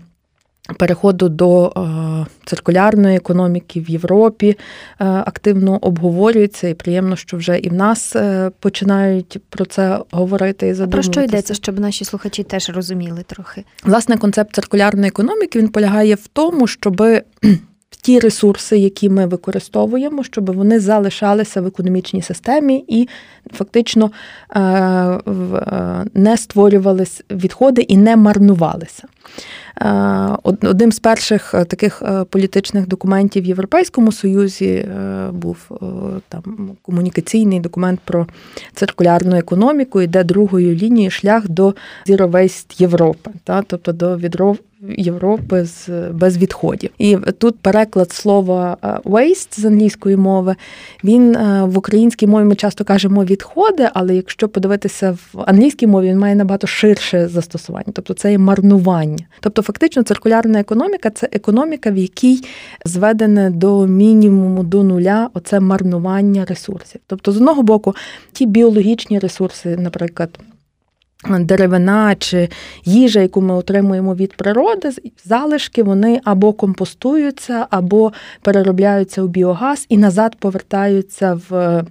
переходу 0.78 1.28
до 1.28 1.66
е, 1.66 2.26
циркулярної 2.44 3.16
економіки 3.16 3.80
в 3.80 3.90
Європі 3.90 4.48
е, 4.48 4.56
активно 5.04 5.78
обговорюється, 5.82 6.68
і 6.68 6.74
приємно, 6.74 7.16
що 7.16 7.36
вже 7.36 7.58
і 7.58 7.68
в 7.68 7.72
нас 7.72 8.16
е, 8.16 8.50
починають 8.60 9.38
про 9.48 9.64
це 9.64 9.98
говорити 10.10 10.68
і 10.68 10.74
задумуватися. 10.74 11.10
Про 11.10 11.22
що 11.22 11.28
йдеться, 11.28 11.54
щоб 11.54 11.80
наші 11.80 12.04
слухачі 12.04 12.42
теж 12.42 12.70
розуміли 12.70 13.24
трохи? 13.26 13.64
Власне, 13.84 14.16
концепт 14.16 14.54
циркулярної 14.54 15.08
економіки 15.08 15.58
він 15.58 15.68
полягає 15.68 16.14
в 16.14 16.26
тому, 16.26 16.66
щоб 16.66 17.02
ті 18.02 18.18
ресурси, 18.18 18.78
які 18.78 19.08
ми 19.08 19.26
використовуємо, 19.26 20.24
щоб 20.24 20.56
вони 20.56 20.80
залишалися 20.80 21.60
в 21.60 21.66
економічній 21.66 22.22
системі 22.22 22.84
і 22.88 23.08
фактично 23.52 24.10
не 26.14 26.36
створювалися 26.36 27.24
відходи 27.30 27.82
і 27.82 27.96
не 27.96 28.16
марнувалися. 28.16 29.08
Е, 29.80 29.88
одним 30.42 30.92
з 30.92 30.98
перших 30.98 31.54
е, 31.54 31.64
таких 31.64 32.02
е, 32.02 32.24
політичних 32.24 32.88
документів 32.88 33.44
в 33.44 33.46
Європейському 33.46 34.12
Союзі 34.12 34.88
був 35.32 35.58
там 36.28 36.70
комунікаційний 36.82 37.60
документ 37.60 38.00
про 38.04 38.26
циркулярну 38.74 39.36
економіку, 39.36 40.02
і 40.02 40.06
де 40.06 40.24
другою 40.24 40.74
лінією 40.74 41.10
шлях 41.10 41.48
до 41.48 41.74
Zero 42.08 42.30
Waste 42.30 42.80
Європи, 42.80 43.30
тобто 43.66 43.92
до 43.92 44.16
Європи 44.88 45.64
з 45.64 45.88
без 46.10 46.38
відходів. 46.38 46.90
І 46.98 47.16
тут 47.38 47.58
переклад 47.58 48.12
слова 48.12 48.76
е, 48.82 48.86
waste 49.04 49.60
з 49.60 49.64
англійської 49.64 50.16
мови. 50.16 50.56
Він 51.04 51.36
е, 51.36 51.64
в 51.64 51.78
українській 51.78 52.26
мові 52.26 52.44
ми 52.44 52.54
часто 52.54 52.84
кажемо 52.84 53.24
відходи, 53.24 53.88
але 53.94 54.16
якщо 54.16 54.48
подивитися 54.48 55.10
в 55.12 55.42
англійській 55.46 55.86
мові, 55.86 56.08
він 56.08 56.18
має 56.18 56.34
набагато 56.34 56.66
ширше 56.66 57.28
застосування, 57.28 57.92
тобто 57.92 58.14
це 58.14 58.30
є 58.30 58.38
марнування. 58.38 59.26
Тобто, 59.40 59.62
фактично, 59.62 60.02
циркулярна 60.02 60.60
економіка 60.60 61.10
це 61.10 61.28
економіка, 61.32 61.90
в 61.90 61.96
якій 61.96 62.44
зведене 62.84 63.50
до 63.50 63.86
мінімуму 63.86 64.62
до 64.62 64.82
нуля 64.82 65.30
оце 65.34 65.60
марнування 65.60 66.44
ресурсів. 66.44 67.00
Тобто, 67.06 67.32
з 67.32 67.36
одного 67.36 67.62
боку, 67.62 67.94
ті 68.32 68.46
біологічні 68.46 69.18
ресурси, 69.18 69.76
наприклад 69.76 70.38
деревина 71.30 72.14
чи 72.14 72.48
їжа, 72.84 73.20
яку 73.20 73.40
ми 73.40 73.54
отримуємо 73.54 74.14
від 74.14 74.36
природи, 74.36 74.90
залишки 75.24 75.82
вони 75.82 76.20
або 76.24 76.52
компостуються, 76.52 77.66
або 77.70 78.12
переробляються 78.42 79.22
у 79.22 79.28
біогаз 79.28 79.86
і 79.88 79.98
назад 79.98 80.36
повертаються 80.36 81.40
в 81.48 81.82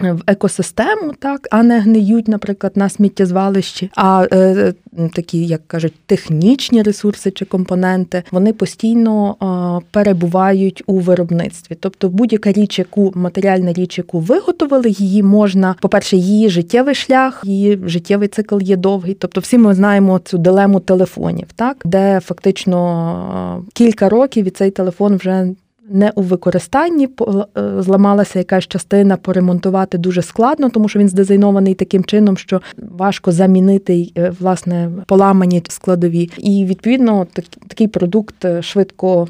в 0.00 0.22
екосистему, 0.26 1.12
так, 1.18 1.48
а 1.50 1.62
не 1.62 1.80
гниють, 1.80 2.28
наприклад, 2.28 2.72
на 2.76 2.88
сміттєзвалищі. 2.88 3.90
А 3.96 4.26
е, 4.32 4.74
такі, 5.12 5.46
як 5.46 5.68
кажуть, 5.68 5.94
технічні 6.06 6.82
ресурси 6.82 7.30
чи 7.30 7.44
компоненти, 7.44 8.22
вони 8.30 8.52
постійно 8.52 9.36
е, 9.82 9.86
перебувають 9.90 10.82
у 10.86 10.98
виробництві. 10.98 11.76
Тобто, 11.80 12.08
будь-яка 12.08 12.52
річ, 12.52 12.78
яку 12.78 13.12
матеріальна 13.14 13.72
річ, 13.72 13.98
яку 13.98 14.20
виготовили, 14.20 14.90
її 14.90 15.22
можна, 15.22 15.74
по-перше, 15.80 16.16
її 16.16 16.50
життєвий 16.50 16.94
шлях, 16.94 17.42
її 17.44 17.80
життєвий 17.84 18.28
цикл 18.28 18.58
є 18.60 18.76
довгий. 18.76 19.14
Тобто, 19.14 19.40
всі 19.40 19.58
ми 19.58 19.74
знаємо 19.74 20.18
цю 20.18 20.38
дилему 20.38 20.80
телефонів, 20.80 21.46
так 21.56 21.76
де 21.84 22.20
фактично 22.20 23.62
е, 23.66 23.70
кілька 23.74 24.08
років 24.08 24.46
і 24.46 24.50
цей 24.50 24.70
телефон 24.70 25.16
вже 25.16 25.48
не 25.88 26.12
у 26.14 26.22
використанні 26.22 27.04
е, 27.06 27.82
зламалася 27.82 28.38
якась 28.38 28.66
частина, 28.66 29.16
поремонтувати 29.16 29.98
дуже 29.98 30.22
складно, 30.22 30.70
тому 30.70 30.88
що 30.88 30.98
він 30.98 31.08
здизайнований 31.08 31.74
таким 31.74 32.04
чином, 32.04 32.36
що 32.36 32.60
важко 32.76 33.32
замінити 33.32 34.12
е, 34.18 34.32
власне 34.40 34.90
поламані 35.06 35.62
складові. 35.68 36.30
І 36.38 36.64
відповідно 36.64 37.26
такий 37.68 37.88
продукт 37.88 38.44
е, 38.44 38.62
швидко. 38.62 39.28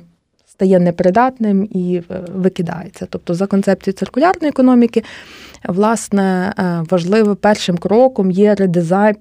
Стає 0.50 0.80
непридатним 0.80 1.68
і 1.70 2.02
викидається. 2.34 3.06
Тобто, 3.10 3.34
за 3.34 3.46
концепцією 3.46 3.98
циркулярної 3.98 4.48
економіки 4.48 5.02
власне, 5.64 6.52
е, 6.58 6.82
важливим 6.90 7.36
першим 7.36 7.78
кроком 7.78 8.30
є 8.30 8.54
редизайн, 8.54 9.14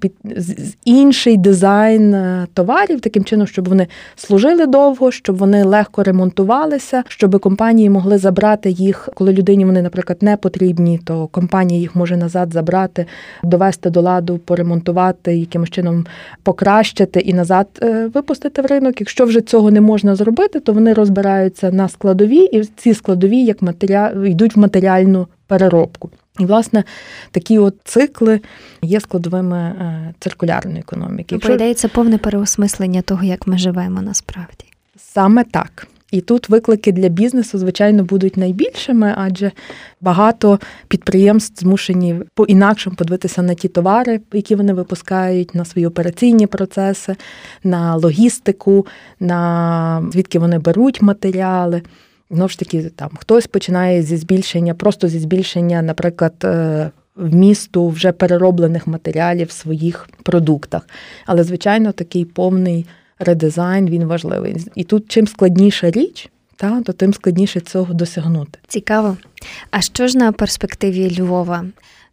інший 0.86 1.38
дизайн 1.38 2.14
е, 2.14 2.48
товарів, 2.54 3.02
таким 3.02 3.24
чином, 3.24 3.48
щоб 3.48 3.70
вони 3.70 3.88
служили 4.16 4.66
довго, 4.66 5.12
щоб 5.12 5.38
вони 5.38 5.64
легко 5.64 6.04
ремонтувалися, 6.04 7.04
щоб 7.08 7.40
компанії 7.40 7.90
могли 7.90 8.18
забрати 8.18 8.70
їх, 8.70 9.10
коли 9.14 9.34
людині 9.34 9.66
вони, 9.66 9.82
наприклад, 9.82 10.18
не 10.22 10.38
потрібні, 10.38 11.00
то 11.06 11.28
компанія 11.28 11.80
їх 11.80 11.96
може 11.96 12.18
назад 12.18 12.54
забрати, 12.54 13.06
довести 13.44 13.90
до 13.90 14.02
ладу, 14.02 14.38
поремонтувати, 14.38 15.38
якимось 15.38 15.70
чином 15.70 16.06
покращити 16.44 17.20
і 17.20 17.34
назад 17.34 17.68
е, 17.82 18.08
випустити 18.14 18.62
в 18.62 18.66
ринок. 18.66 19.02
Якщо 19.02 19.26
вже 19.26 19.42
цього 19.42 19.72
не 19.72 19.82
можна 19.82 20.16
зробити, 20.16 20.60
то 20.60 20.74
вони 20.74 20.94
розбираються 20.94 21.72
на 21.72 21.90
складові, 21.90 22.40
і 22.40 22.64
ці 22.64 22.94
складові 22.94 23.44
як 23.44 23.62
матеріал 23.62 24.26
йдуть 24.26 24.56
в 24.56 24.60
матеріальну 24.60 25.28
переробку. 25.48 26.10
І, 26.40 26.46
власне, 26.46 26.84
такі 27.32 27.60
от 27.60 27.76
цикли 27.84 28.42
є 28.82 29.00
складовими 29.00 29.58
е, 29.58 30.14
циркулярної 30.20 30.80
економіки. 30.80 31.36
Якщо... 31.36 31.54
ідеї, 31.54 31.74
це 31.74 31.88
повне 31.88 32.18
переосмислення 32.18 33.02
того, 33.02 33.24
як 33.24 33.48
ми 33.48 33.58
живемо 33.58 34.02
насправді. 34.02 34.66
Саме 34.98 35.44
так. 35.44 35.88
І 36.12 36.22
тут 36.22 36.50
виклики 36.50 36.92
для 36.92 37.10
бізнесу, 37.10 37.58
звичайно, 37.58 38.04
будуть 38.04 38.38
найбільшими, 38.38 39.14
адже 39.18 39.52
багато 40.02 40.60
підприємств 40.88 41.60
змушені 41.60 42.16
по 42.34 42.46
інакшим 42.46 42.96
подивитися 42.96 43.42
на 43.42 43.54
ті 43.54 43.68
товари, 43.68 44.22
які 44.34 44.56
вони 44.56 44.74
випускають, 44.74 45.56
на 45.56 45.66
свої 45.66 45.88
операційні 45.88 46.48
процеси, 46.48 47.16
на 47.64 47.96
логістику, 47.96 48.88
на 49.20 50.10
звідки 50.12 50.40
вони 50.40 50.60
беруть 50.60 51.02
матеріали. 51.02 51.82
Знову 52.32 52.50
ж 52.50 52.60
таки, 52.60 52.84
там 52.84 53.10
хтось 53.16 53.48
починає 53.48 54.04
зі 54.04 54.18
збільшення, 54.18 54.74
просто 54.74 55.08
зі 55.08 55.20
збільшення, 55.20 55.82
наприклад, 55.82 56.34
е, 56.44 56.92
вмісту 57.16 57.88
вже 57.88 58.12
перероблених 58.12 58.88
матеріалів 58.88 59.48
в 59.48 59.52
своїх 59.52 60.10
продуктах. 60.24 60.82
Але, 61.26 61.44
звичайно, 61.44 61.92
такий 61.92 62.26
повний 62.26 62.86
редизайн 63.20 63.90
він 63.90 64.06
важливий. 64.06 64.58
І 64.76 64.84
тут 64.84 65.06
чим 65.08 65.28
складніша 65.28 65.92
річ, 65.92 66.30
та, 66.56 66.82
то 66.82 66.94
тим 66.94 67.14
складніше 67.14 67.60
цього 67.60 67.94
досягнути. 67.94 68.60
Цікаво. 68.68 69.18
А 69.72 69.82
що 69.82 70.08
ж 70.08 70.18
на 70.18 70.32
перспективі 70.32 71.22
Львова? 71.22 71.66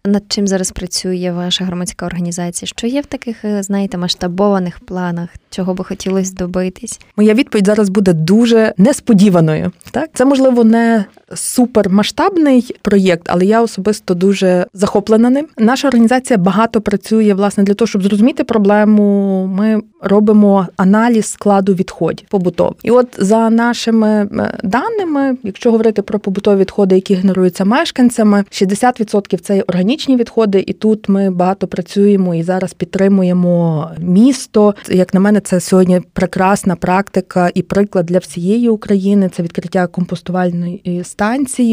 Над 0.07 0.25
чим 0.29 0.47
зараз 0.47 0.71
працює 0.71 1.33
ваша 1.37 1.65
громадська 1.65 2.07
організація? 2.07 2.67
Що 2.67 2.87
є 2.87 3.01
в 3.01 3.07
таких, 3.07 3.45
е, 3.45 3.63
знаєте, 3.63 3.99
масштабованих 3.99 4.81
планах, 4.81 5.29
чого 5.51 5.75
би 5.75 5.85
хотілося 5.85 6.35
добитись? 6.35 7.01
Моя 7.17 7.35
відповідь 7.35 7.67
зараз 7.67 7.89
буде 7.89 8.13
дуже 8.13 8.75
несподіваною. 8.79 9.73
Так, 9.91 10.11
це 10.15 10.25
можливо 10.25 10.65
не 10.65 11.05
супермасштабний 11.35 12.77
проєкт, 12.83 13.23
але 13.27 13.45
я 13.45 13.63
особисто 13.63 14.15
дуже 14.15 14.67
захоплена 14.75 15.31
ним. 15.31 15.47
Наша 15.59 15.89
організація 15.89 16.39
багато 16.39 16.81
працює 16.81 17.35
власне 17.35 17.65
для 17.65 17.75
того, 17.75 17.87
щоб 17.87 18.03
зрозуміти 18.03 18.45
проблему. 18.45 19.47
Ми 19.47 19.83
робимо 20.01 20.67
аналіз 20.77 21.27
складу 21.27 21.75
відходів 21.75 22.29
побутових. 22.29 22.75
І 22.83 22.91
от 22.91 23.09
за 23.19 23.51
нашими 23.51 24.09
е, 24.09 24.59
даними, 24.63 25.37
якщо 25.43 25.71
говорити 25.71 26.03
про 26.03 26.19
побутові 26.19 26.61
відходи, 26.61 26.95
які 26.95 27.15
генеруються 27.15 27.65
мешканцями, 27.65 28.45
60% 28.51 29.39
це 29.39 29.63
органічні 29.63 30.17
відходи, 30.17 30.65
і 30.67 30.73
тут 30.73 31.09
ми 31.09 31.31
багато 31.31 31.67
працюємо 31.67 32.35
і 32.35 32.43
зараз 32.43 32.75
підтримуємо 32.75 33.91
місто. 33.99 34.75
Як 34.89 35.15
на 35.15 35.21
мене, 35.21 35.41
це 35.41 35.61
сьогодні 35.61 36.01
прекрасна 36.13 36.77
практика 36.77 37.51
і 37.55 37.63
приклад 37.63 38.07
для 38.07 38.19
всієї 38.19 38.69
України. 38.69 39.31
Це 39.37 39.43
відкриття 39.43 39.87
компостувальної 39.87 41.03
станції 41.05 41.24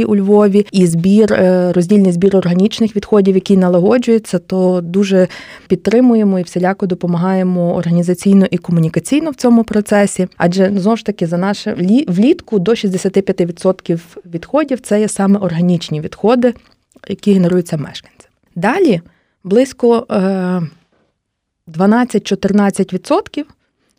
у 0.08 0.16
Львові 0.16 0.66
і 0.72 0.88
збір, 0.88 1.34
е, 1.34 1.72
роздільний 1.72 2.12
збір 2.12 2.36
органічних 2.36 2.96
відходів, 2.96 3.36
який 3.36 3.58
налагоджується, 3.58 4.40
то 4.40 4.82
дуже 4.82 5.28
підтримуємо 5.68 6.40
і 6.40 6.44
всіляко 6.44 6.86
допомагаємо 6.86 7.76
організаційно 7.76 8.46
і 8.52 8.58
комунікаційно 8.58 9.32
в 9.32 9.36
цьому 9.36 9.64
процесі. 9.64 10.28
Адже 10.38 10.72
знову 10.80 10.98
ж 10.98 11.06
таки 11.06 11.28
за 11.28 11.38
наше 11.38 11.74
влітку 12.08 12.60
до 12.60 12.72
65% 12.72 14.00
відходів 14.34 14.80
це 14.80 15.00
є 15.00 15.08
саме 15.08 15.40
органічні 15.40 16.02
відходи, 16.02 16.54
які 17.08 17.34
генеруються 17.34 17.78
мешканцями. 17.78 18.32
Далі 18.56 19.02
близько 19.44 20.06
12-14% 21.68 23.40
е, 23.40 23.46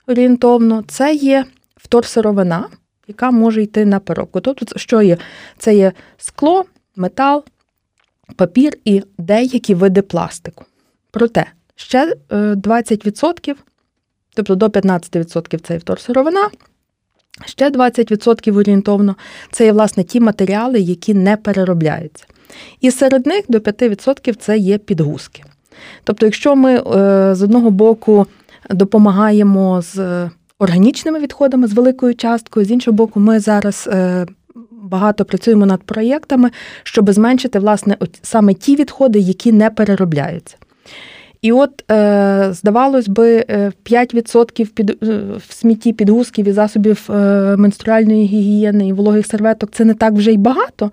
орієнтовно 0.06 0.84
це 0.88 1.14
є 1.14 1.44
вторсировина, 1.76 2.68
яка 3.12 3.30
може 3.30 3.62
йти 3.62 3.84
на 3.84 4.00
переробку. 4.00 4.40
Тобто, 4.40 4.78
що 4.78 5.02
є? 5.02 5.16
Це 5.58 5.74
є 5.74 5.92
скло, 6.16 6.64
метал, 6.96 7.44
папір 8.36 8.72
і 8.84 9.02
деякі 9.18 9.74
види 9.74 10.02
пластику. 10.02 10.64
Проте 11.10 11.46
ще 11.74 12.14
20%, 12.30 13.50
е, 13.50 13.54
тобто 14.34 14.54
до 14.54 14.68
15% 14.68 15.60
це 15.60 15.78
вторсировина, 15.78 16.50
ще 17.46 17.70
20% 17.70 18.56
орієнтовно 18.56 19.16
це 19.50 19.64
є, 19.64 19.72
власне, 19.72 20.04
ті 20.04 20.20
матеріали, 20.20 20.80
які 20.80 21.14
не 21.14 21.36
переробляються. 21.36 22.24
І 22.80 22.90
серед 22.90 23.26
них 23.26 23.44
до 23.48 23.58
5% 23.58 24.34
це 24.34 24.58
є 24.58 24.78
підгузки. 24.78 25.42
Тобто, 26.04 26.26
якщо 26.26 26.56
ми 26.56 26.76
е, 26.76 27.34
з 27.34 27.42
одного 27.42 27.70
боку 27.70 28.26
допомагаємо 28.70 29.82
з 29.82 30.28
органічними 30.62 31.18
відходами 31.18 31.66
з 31.66 31.72
великою 31.72 32.14
часткою. 32.14 32.66
З 32.66 32.70
іншого 32.70 32.96
боку, 32.96 33.20
ми 33.20 33.40
зараз 33.40 33.88
е, 33.92 34.26
багато 34.82 35.24
працюємо 35.24 35.66
над 35.66 35.82
проєктами, 35.82 36.50
щоб 36.82 37.12
зменшити 37.12 37.58
власне 37.58 37.96
саме 38.22 38.54
ті 38.54 38.76
відходи, 38.76 39.18
які 39.18 39.52
не 39.52 39.70
переробляються. 39.70 40.56
І 41.42 41.52
от, 41.52 41.90
е, 41.90 42.48
здавалось 42.52 43.08
би, 43.08 43.44
5% 43.84 44.62
е, 44.62 44.66
під 44.74 44.90
в 45.48 45.52
смітті 45.52 45.92
підгузків 45.92 46.48
і 46.48 46.52
засобів 46.52 47.04
менструальної 47.56 48.26
гігієни 48.26 48.88
і 48.88 48.92
вологих 48.92 49.26
серветок 49.26 49.70
це 49.72 49.84
не 49.84 49.94
так 49.94 50.12
вже 50.12 50.32
й 50.32 50.36
багато. 50.36 50.90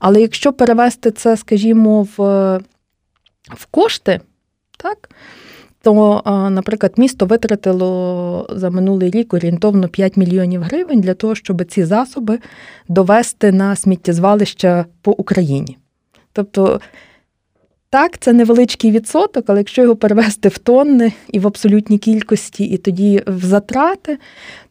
Але 0.00 0.20
якщо 0.20 0.52
перевести 0.52 1.10
це, 1.10 1.36
скажімо, 1.36 2.02
в, 2.16 2.18
в 3.54 3.66
кошти, 3.70 4.20
так, 4.76 5.08
то, 5.86 6.22
наприклад, 6.50 6.92
місто 6.96 7.26
витратило 7.26 8.46
за 8.50 8.70
минулий 8.70 9.10
рік 9.10 9.34
орієнтовно 9.34 9.88
5 9.88 10.16
мільйонів 10.16 10.62
гривень 10.62 11.00
для 11.00 11.14
того, 11.14 11.34
щоб 11.34 11.64
ці 11.64 11.84
засоби 11.84 12.38
довести 12.88 13.52
на 13.52 13.76
сміттєзвалища 13.76 14.86
по 15.02 15.12
Україні. 15.12 15.78
Тобто, 16.32 16.80
так, 17.90 18.18
це 18.18 18.32
невеличкий 18.32 18.90
відсоток, 18.90 19.44
але 19.46 19.58
якщо 19.60 19.82
його 19.82 19.96
перевести 19.96 20.48
в 20.48 20.58
тонни 20.58 21.12
і 21.28 21.38
в 21.38 21.46
абсолютній 21.46 21.98
кількості, 21.98 22.64
і 22.64 22.76
тоді 22.76 23.22
в 23.26 23.44
затрати, 23.44 24.18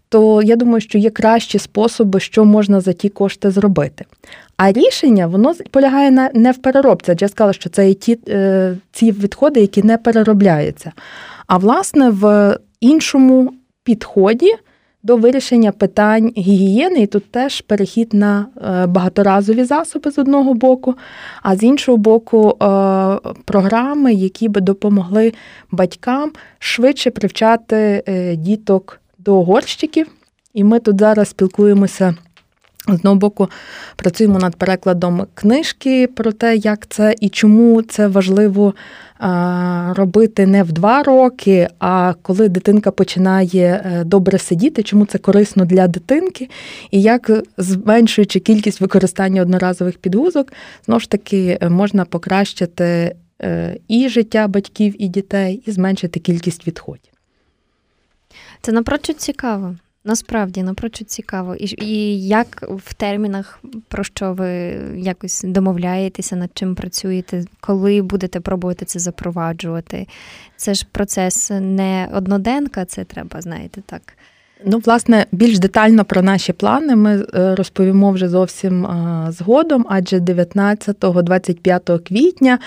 то 0.10 0.42
я 0.42 0.56
думаю, 0.56 0.82
що 0.82 0.98
є 0.98 1.10
кращі 1.10 1.60
способи, 1.60 2.20
що 2.20 2.46
можна 2.46 2.82
за 2.82 2.94
ті 2.94 3.10
кошти 3.10 3.52
зробити. 3.52 4.06
А 4.58 4.72
рішення 4.72 5.28
воно 5.28 5.54
полягає 5.72 6.12
на 6.12 6.30
не 6.34 6.52
в 6.52 6.58
переробці, 6.58 7.12
адже 7.12 7.26
я 7.26 7.30
сказала, 7.30 7.54
що 7.54 7.70
це 7.70 7.90
і 7.90 7.94
ті 7.94 8.20
е, 8.30 8.78
ці 8.92 9.12
відходи, 9.12 9.62
які 9.62 9.84
не 9.84 9.98
переробляються. 9.98 10.92
А 11.48 11.58
власне 11.58 12.10
в 12.10 12.58
іншому 12.82 13.54
підході 13.84 14.56
до 15.04 15.18
вирішення 15.18 15.72
питань 15.72 16.32
гігієни, 16.38 17.00
і 17.00 17.08
тут 17.08 17.32
теж 17.32 17.62
перехід 17.62 18.14
на 18.14 18.46
е, 18.58 18.88
багаторазові 18.88 19.64
засоби 19.64 20.12
з 20.12 20.20
одного 20.20 20.54
боку, 20.54 20.96
а 21.44 21.56
з 21.56 21.64
іншого 21.64 21.98
боку, 21.98 22.50
е, 22.50 22.56
програми, 23.46 24.14
які 24.14 24.50
би 24.50 24.62
допомогли 24.62 25.34
батькам 25.72 26.32
швидше 26.60 27.12
привчати 27.12 28.04
діток 28.38 29.00
до 29.26 29.44
горщиків. 29.44 30.08
І 30.54 30.64
ми 30.64 30.80
тут 30.80 31.00
зараз 31.00 31.30
спілкуємося 31.30 32.16
З 32.88 32.94
одного 32.94 33.16
боку, 33.16 33.50
працюємо 33.96 34.40
над 34.40 34.56
перекладом 34.56 35.26
книжки 35.34 36.08
про 36.08 36.32
те, 36.32 36.56
як 36.56 36.88
це 36.88 37.16
і 37.20 37.30
чому 37.30 37.82
це 37.82 38.08
важливо 38.08 38.74
робити 39.96 40.46
не 40.46 40.64
в 40.64 40.72
два 40.72 41.04
роки, 41.04 41.68
а 41.80 42.14
коли 42.22 42.50
дитинка 42.50 42.92
починає 42.92 43.84
е, 43.86 44.04
добре 44.04 44.38
сидіти, 44.38 44.84
чому 44.84 45.06
це 45.06 45.18
корисно 45.18 45.66
для 45.66 45.88
дитинки, 45.88 46.50
і 46.92 47.02
як 47.02 47.32
зменшуючи 47.58 48.40
кількість 48.40 48.82
використання 48.82 49.42
одноразових 49.42 49.98
підгузок, 49.98 50.54
знову 50.86 51.00
ж 51.00 51.10
таки 51.10 51.58
е, 51.62 51.70
можна 51.70 52.06
покращити 52.06 53.16
е, 53.42 53.78
і 53.88 54.10
життя 54.10 54.48
батьків 54.48 54.96
і 55.04 55.08
дітей, 55.08 55.64
і 55.66 55.72
зменшити 55.72 56.20
кількість 56.20 56.68
відходів. 56.68 57.15
Це 58.66 58.72
напрочуд 58.72 59.22
цікаво. 59.22 59.76
Насправді 60.04 60.64
напрочуд 60.64 61.12
цікаво. 61.12 61.56
І 61.56 61.86
і 61.86 62.28
як 62.28 62.66
в 62.70 62.94
термінах, 62.94 63.60
про 63.88 64.04
що 64.04 64.34
ви 64.34 64.50
якось 64.96 65.44
домовляєтеся, 65.48 66.36
над 66.36 66.50
чим 66.54 66.76
працюєте, 66.76 67.46
коли 67.60 68.02
будете 68.02 68.40
пробувати 68.40 68.86
це 68.86 69.00
запроваджувати? 69.00 70.08
Це 70.56 70.74
ж 70.74 70.86
процес 70.92 71.52
не 71.62 72.10
одноденка, 72.14 72.86
це 72.86 73.04
треба, 73.04 73.42
знаєте, 73.42 73.82
так. 73.86 74.15
Ну, 74.64 74.82
власне, 74.86 75.26
більш 75.32 75.60
детально 75.60 76.06
про 76.06 76.22
наші 76.22 76.54
плани 76.54 76.96
ми 76.96 77.26
е, 77.36 77.56
розповімо 77.56 78.12
вже 78.12 78.30
зовсім 78.30 78.86
е, 78.86 79.28
згодом, 79.32 79.86
адже 79.90 80.20
19-25 80.20 82.08
квітня 82.08 82.60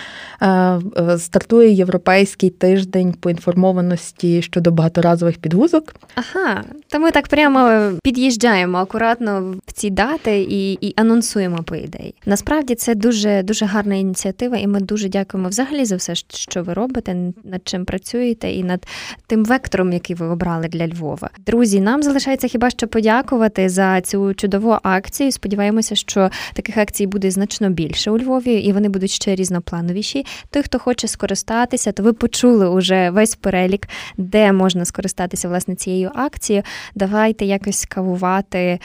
е, 0.43 1.19
стартує 1.19 1.73
європейський 1.73 2.51
тиждень 2.51 3.13
поінформованості 3.13 4.43
щодо 4.43 4.71
багаторазових 4.71 5.39
підгузок. 5.39 5.95
Ага, 6.15 6.63
то 6.89 6.99
ми 6.99 7.11
так 7.11 7.29
прямо 7.29 7.91
під'їжджаємо 8.03 8.79
акуратно 8.79 9.55
в 9.67 9.73
ці 9.73 9.91
дати 9.91 10.41
і 10.41 10.73
і 10.73 10.95
анонсуємо 10.97 11.63
по 11.63 11.77
ідеї. 11.77 12.15
Насправді 12.27 12.75
це 12.75 12.95
дуже 12.95 13.43
дуже 13.43 13.65
гарна 13.65 13.95
ініціатива, 13.95 14.57
і 14.57 14.67
ми 14.67 14.81
дуже 14.81 15.09
дякуємо 15.09 15.49
взагалі 15.49 15.85
за 15.85 15.97
все, 15.97 16.15
що 16.15 16.63
ви 16.63 16.75
робите, 16.75 17.17
над 17.45 17.61
чим 17.65 17.85
працюєте, 17.85 18.53
і 18.53 18.65
над 18.65 18.87
тим 19.27 19.45
вектором, 19.45 19.93
який 19.93 20.17
ви 20.17 20.27
обрали 20.27 20.69
для 20.69 20.89
Львова. 20.89 21.31
Друзі. 21.47 21.78
Друзі, 21.79 21.91
нам 21.91 22.03
залишається 22.03 22.49
хіба 22.49 22.71
що 22.71 22.89
подякувати 22.89 23.69
за 23.69 24.01
цю 24.01 24.35
чудову 24.35 24.79
акцію. 24.83 25.33
Сподіваємося, 25.33 25.95
що 25.95 26.31
таких 26.55 26.77
акцій 26.77 27.07
буде 27.07 27.31
значно 27.31 27.71
більше 27.71 28.11
у 28.11 28.19
Львові, 28.19 28.55
і 28.55 28.73
вони 28.73 28.89
будуть 28.89 29.11
ще 29.11 29.35
різноплановіші. 29.35 30.27
Той, 30.51 30.63
хто 30.63 30.79
хоче 30.79 31.09
скористатися, 31.09 31.93
то 31.93 32.03
ви 32.03 32.13
почули 32.13 32.69
уже 32.69 33.11
весь 33.11 33.35
перелік, 33.35 33.89
де 34.17 34.53
можна 34.53 34.85
скористатися 34.85 35.49
власне 35.49 35.75
цією 35.75 36.11
акцією. 36.15 36.63
Давайте 36.95 37.45
якось 37.45 37.87
кавувати 37.87 38.79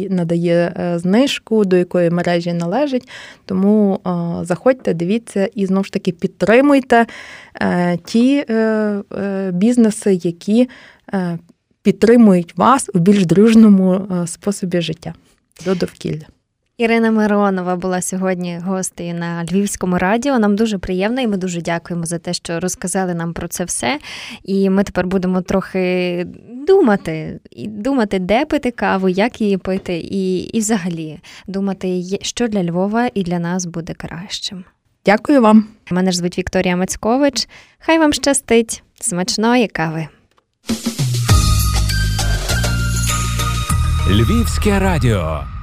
надає 0.09 0.73
е, 0.79 0.99
знижку, 0.99 1.65
до 1.65 1.77
якої 1.77 2.09
мережі 2.09 2.53
належить. 2.53 3.09
Тому 3.45 3.99
заходьте, 4.41 4.93
дивіться 4.93 5.49
і 5.55 5.65
знову 5.65 5.83
ж 5.83 5.91
таки 5.91 6.11
підтримуйте 6.11 7.05
е, 7.61 7.97
ті 8.05 8.45
е, 8.49 9.01
бізнеси, 9.53 10.19
які 10.23 10.69
підтримують 11.81 12.57
вас 12.57 12.89
у 12.93 12.99
більш 12.99 13.25
дружному 13.25 14.07
способі 14.25 14.81
життя 14.81 15.13
до 15.65 15.75
довкілля. 15.75 16.36
Ірина 16.77 17.11
Миронова 17.11 17.75
була 17.75 18.01
сьогодні 18.01 18.59
гостею 18.65 19.13
на 19.13 19.43
Львівському 19.43 19.97
радіо. 19.97 20.39
Нам 20.39 20.55
дуже 20.55 20.77
приємно, 20.77 21.21
і 21.21 21.27
ми 21.27 21.37
дуже 21.37 21.61
дякуємо 21.61 22.05
за 22.05 22.19
те, 22.19 22.33
що 22.33 22.59
розказали 22.59 23.13
нам 23.13 23.33
про 23.33 23.47
це 23.47 23.63
все. 23.63 23.99
І 24.43 24.69
ми 24.69 24.83
тепер 24.83 25.07
будемо 25.07 25.41
трохи 25.41 26.25
думати, 26.67 27.39
і 27.51 27.67
думати, 27.67 28.19
де 28.19 28.45
пити 28.45 28.71
каву, 28.71 29.09
як 29.09 29.41
її 29.41 29.57
пити, 29.57 29.97
і, 29.97 30.37
і 30.37 30.59
взагалі 30.59 31.19
думати, 31.47 32.03
що 32.21 32.47
для 32.47 32.63
Львова 32.63 33.09
і 33.13 33.23
для 33.23 33.39
нас 33.39 33.65
буде 33.65 33.93
кращим. 33.93 34.63
Дякую 35.05 35.41
вам. 35.41 35.67
Мене 35.91 36.11
ж 36.11 36.17
звуть 36.17 36.37
Вікторія 36.37 36.75
Мацькович. 36.75 37.47
Хай 37.79 37.99
вам 37.99 38.13
щастить, 38.13 38.83
смачної 38.99 39.67
кави. 39.67 40.07
Львівське 44.09 44.79
радіо. 44.79 45.56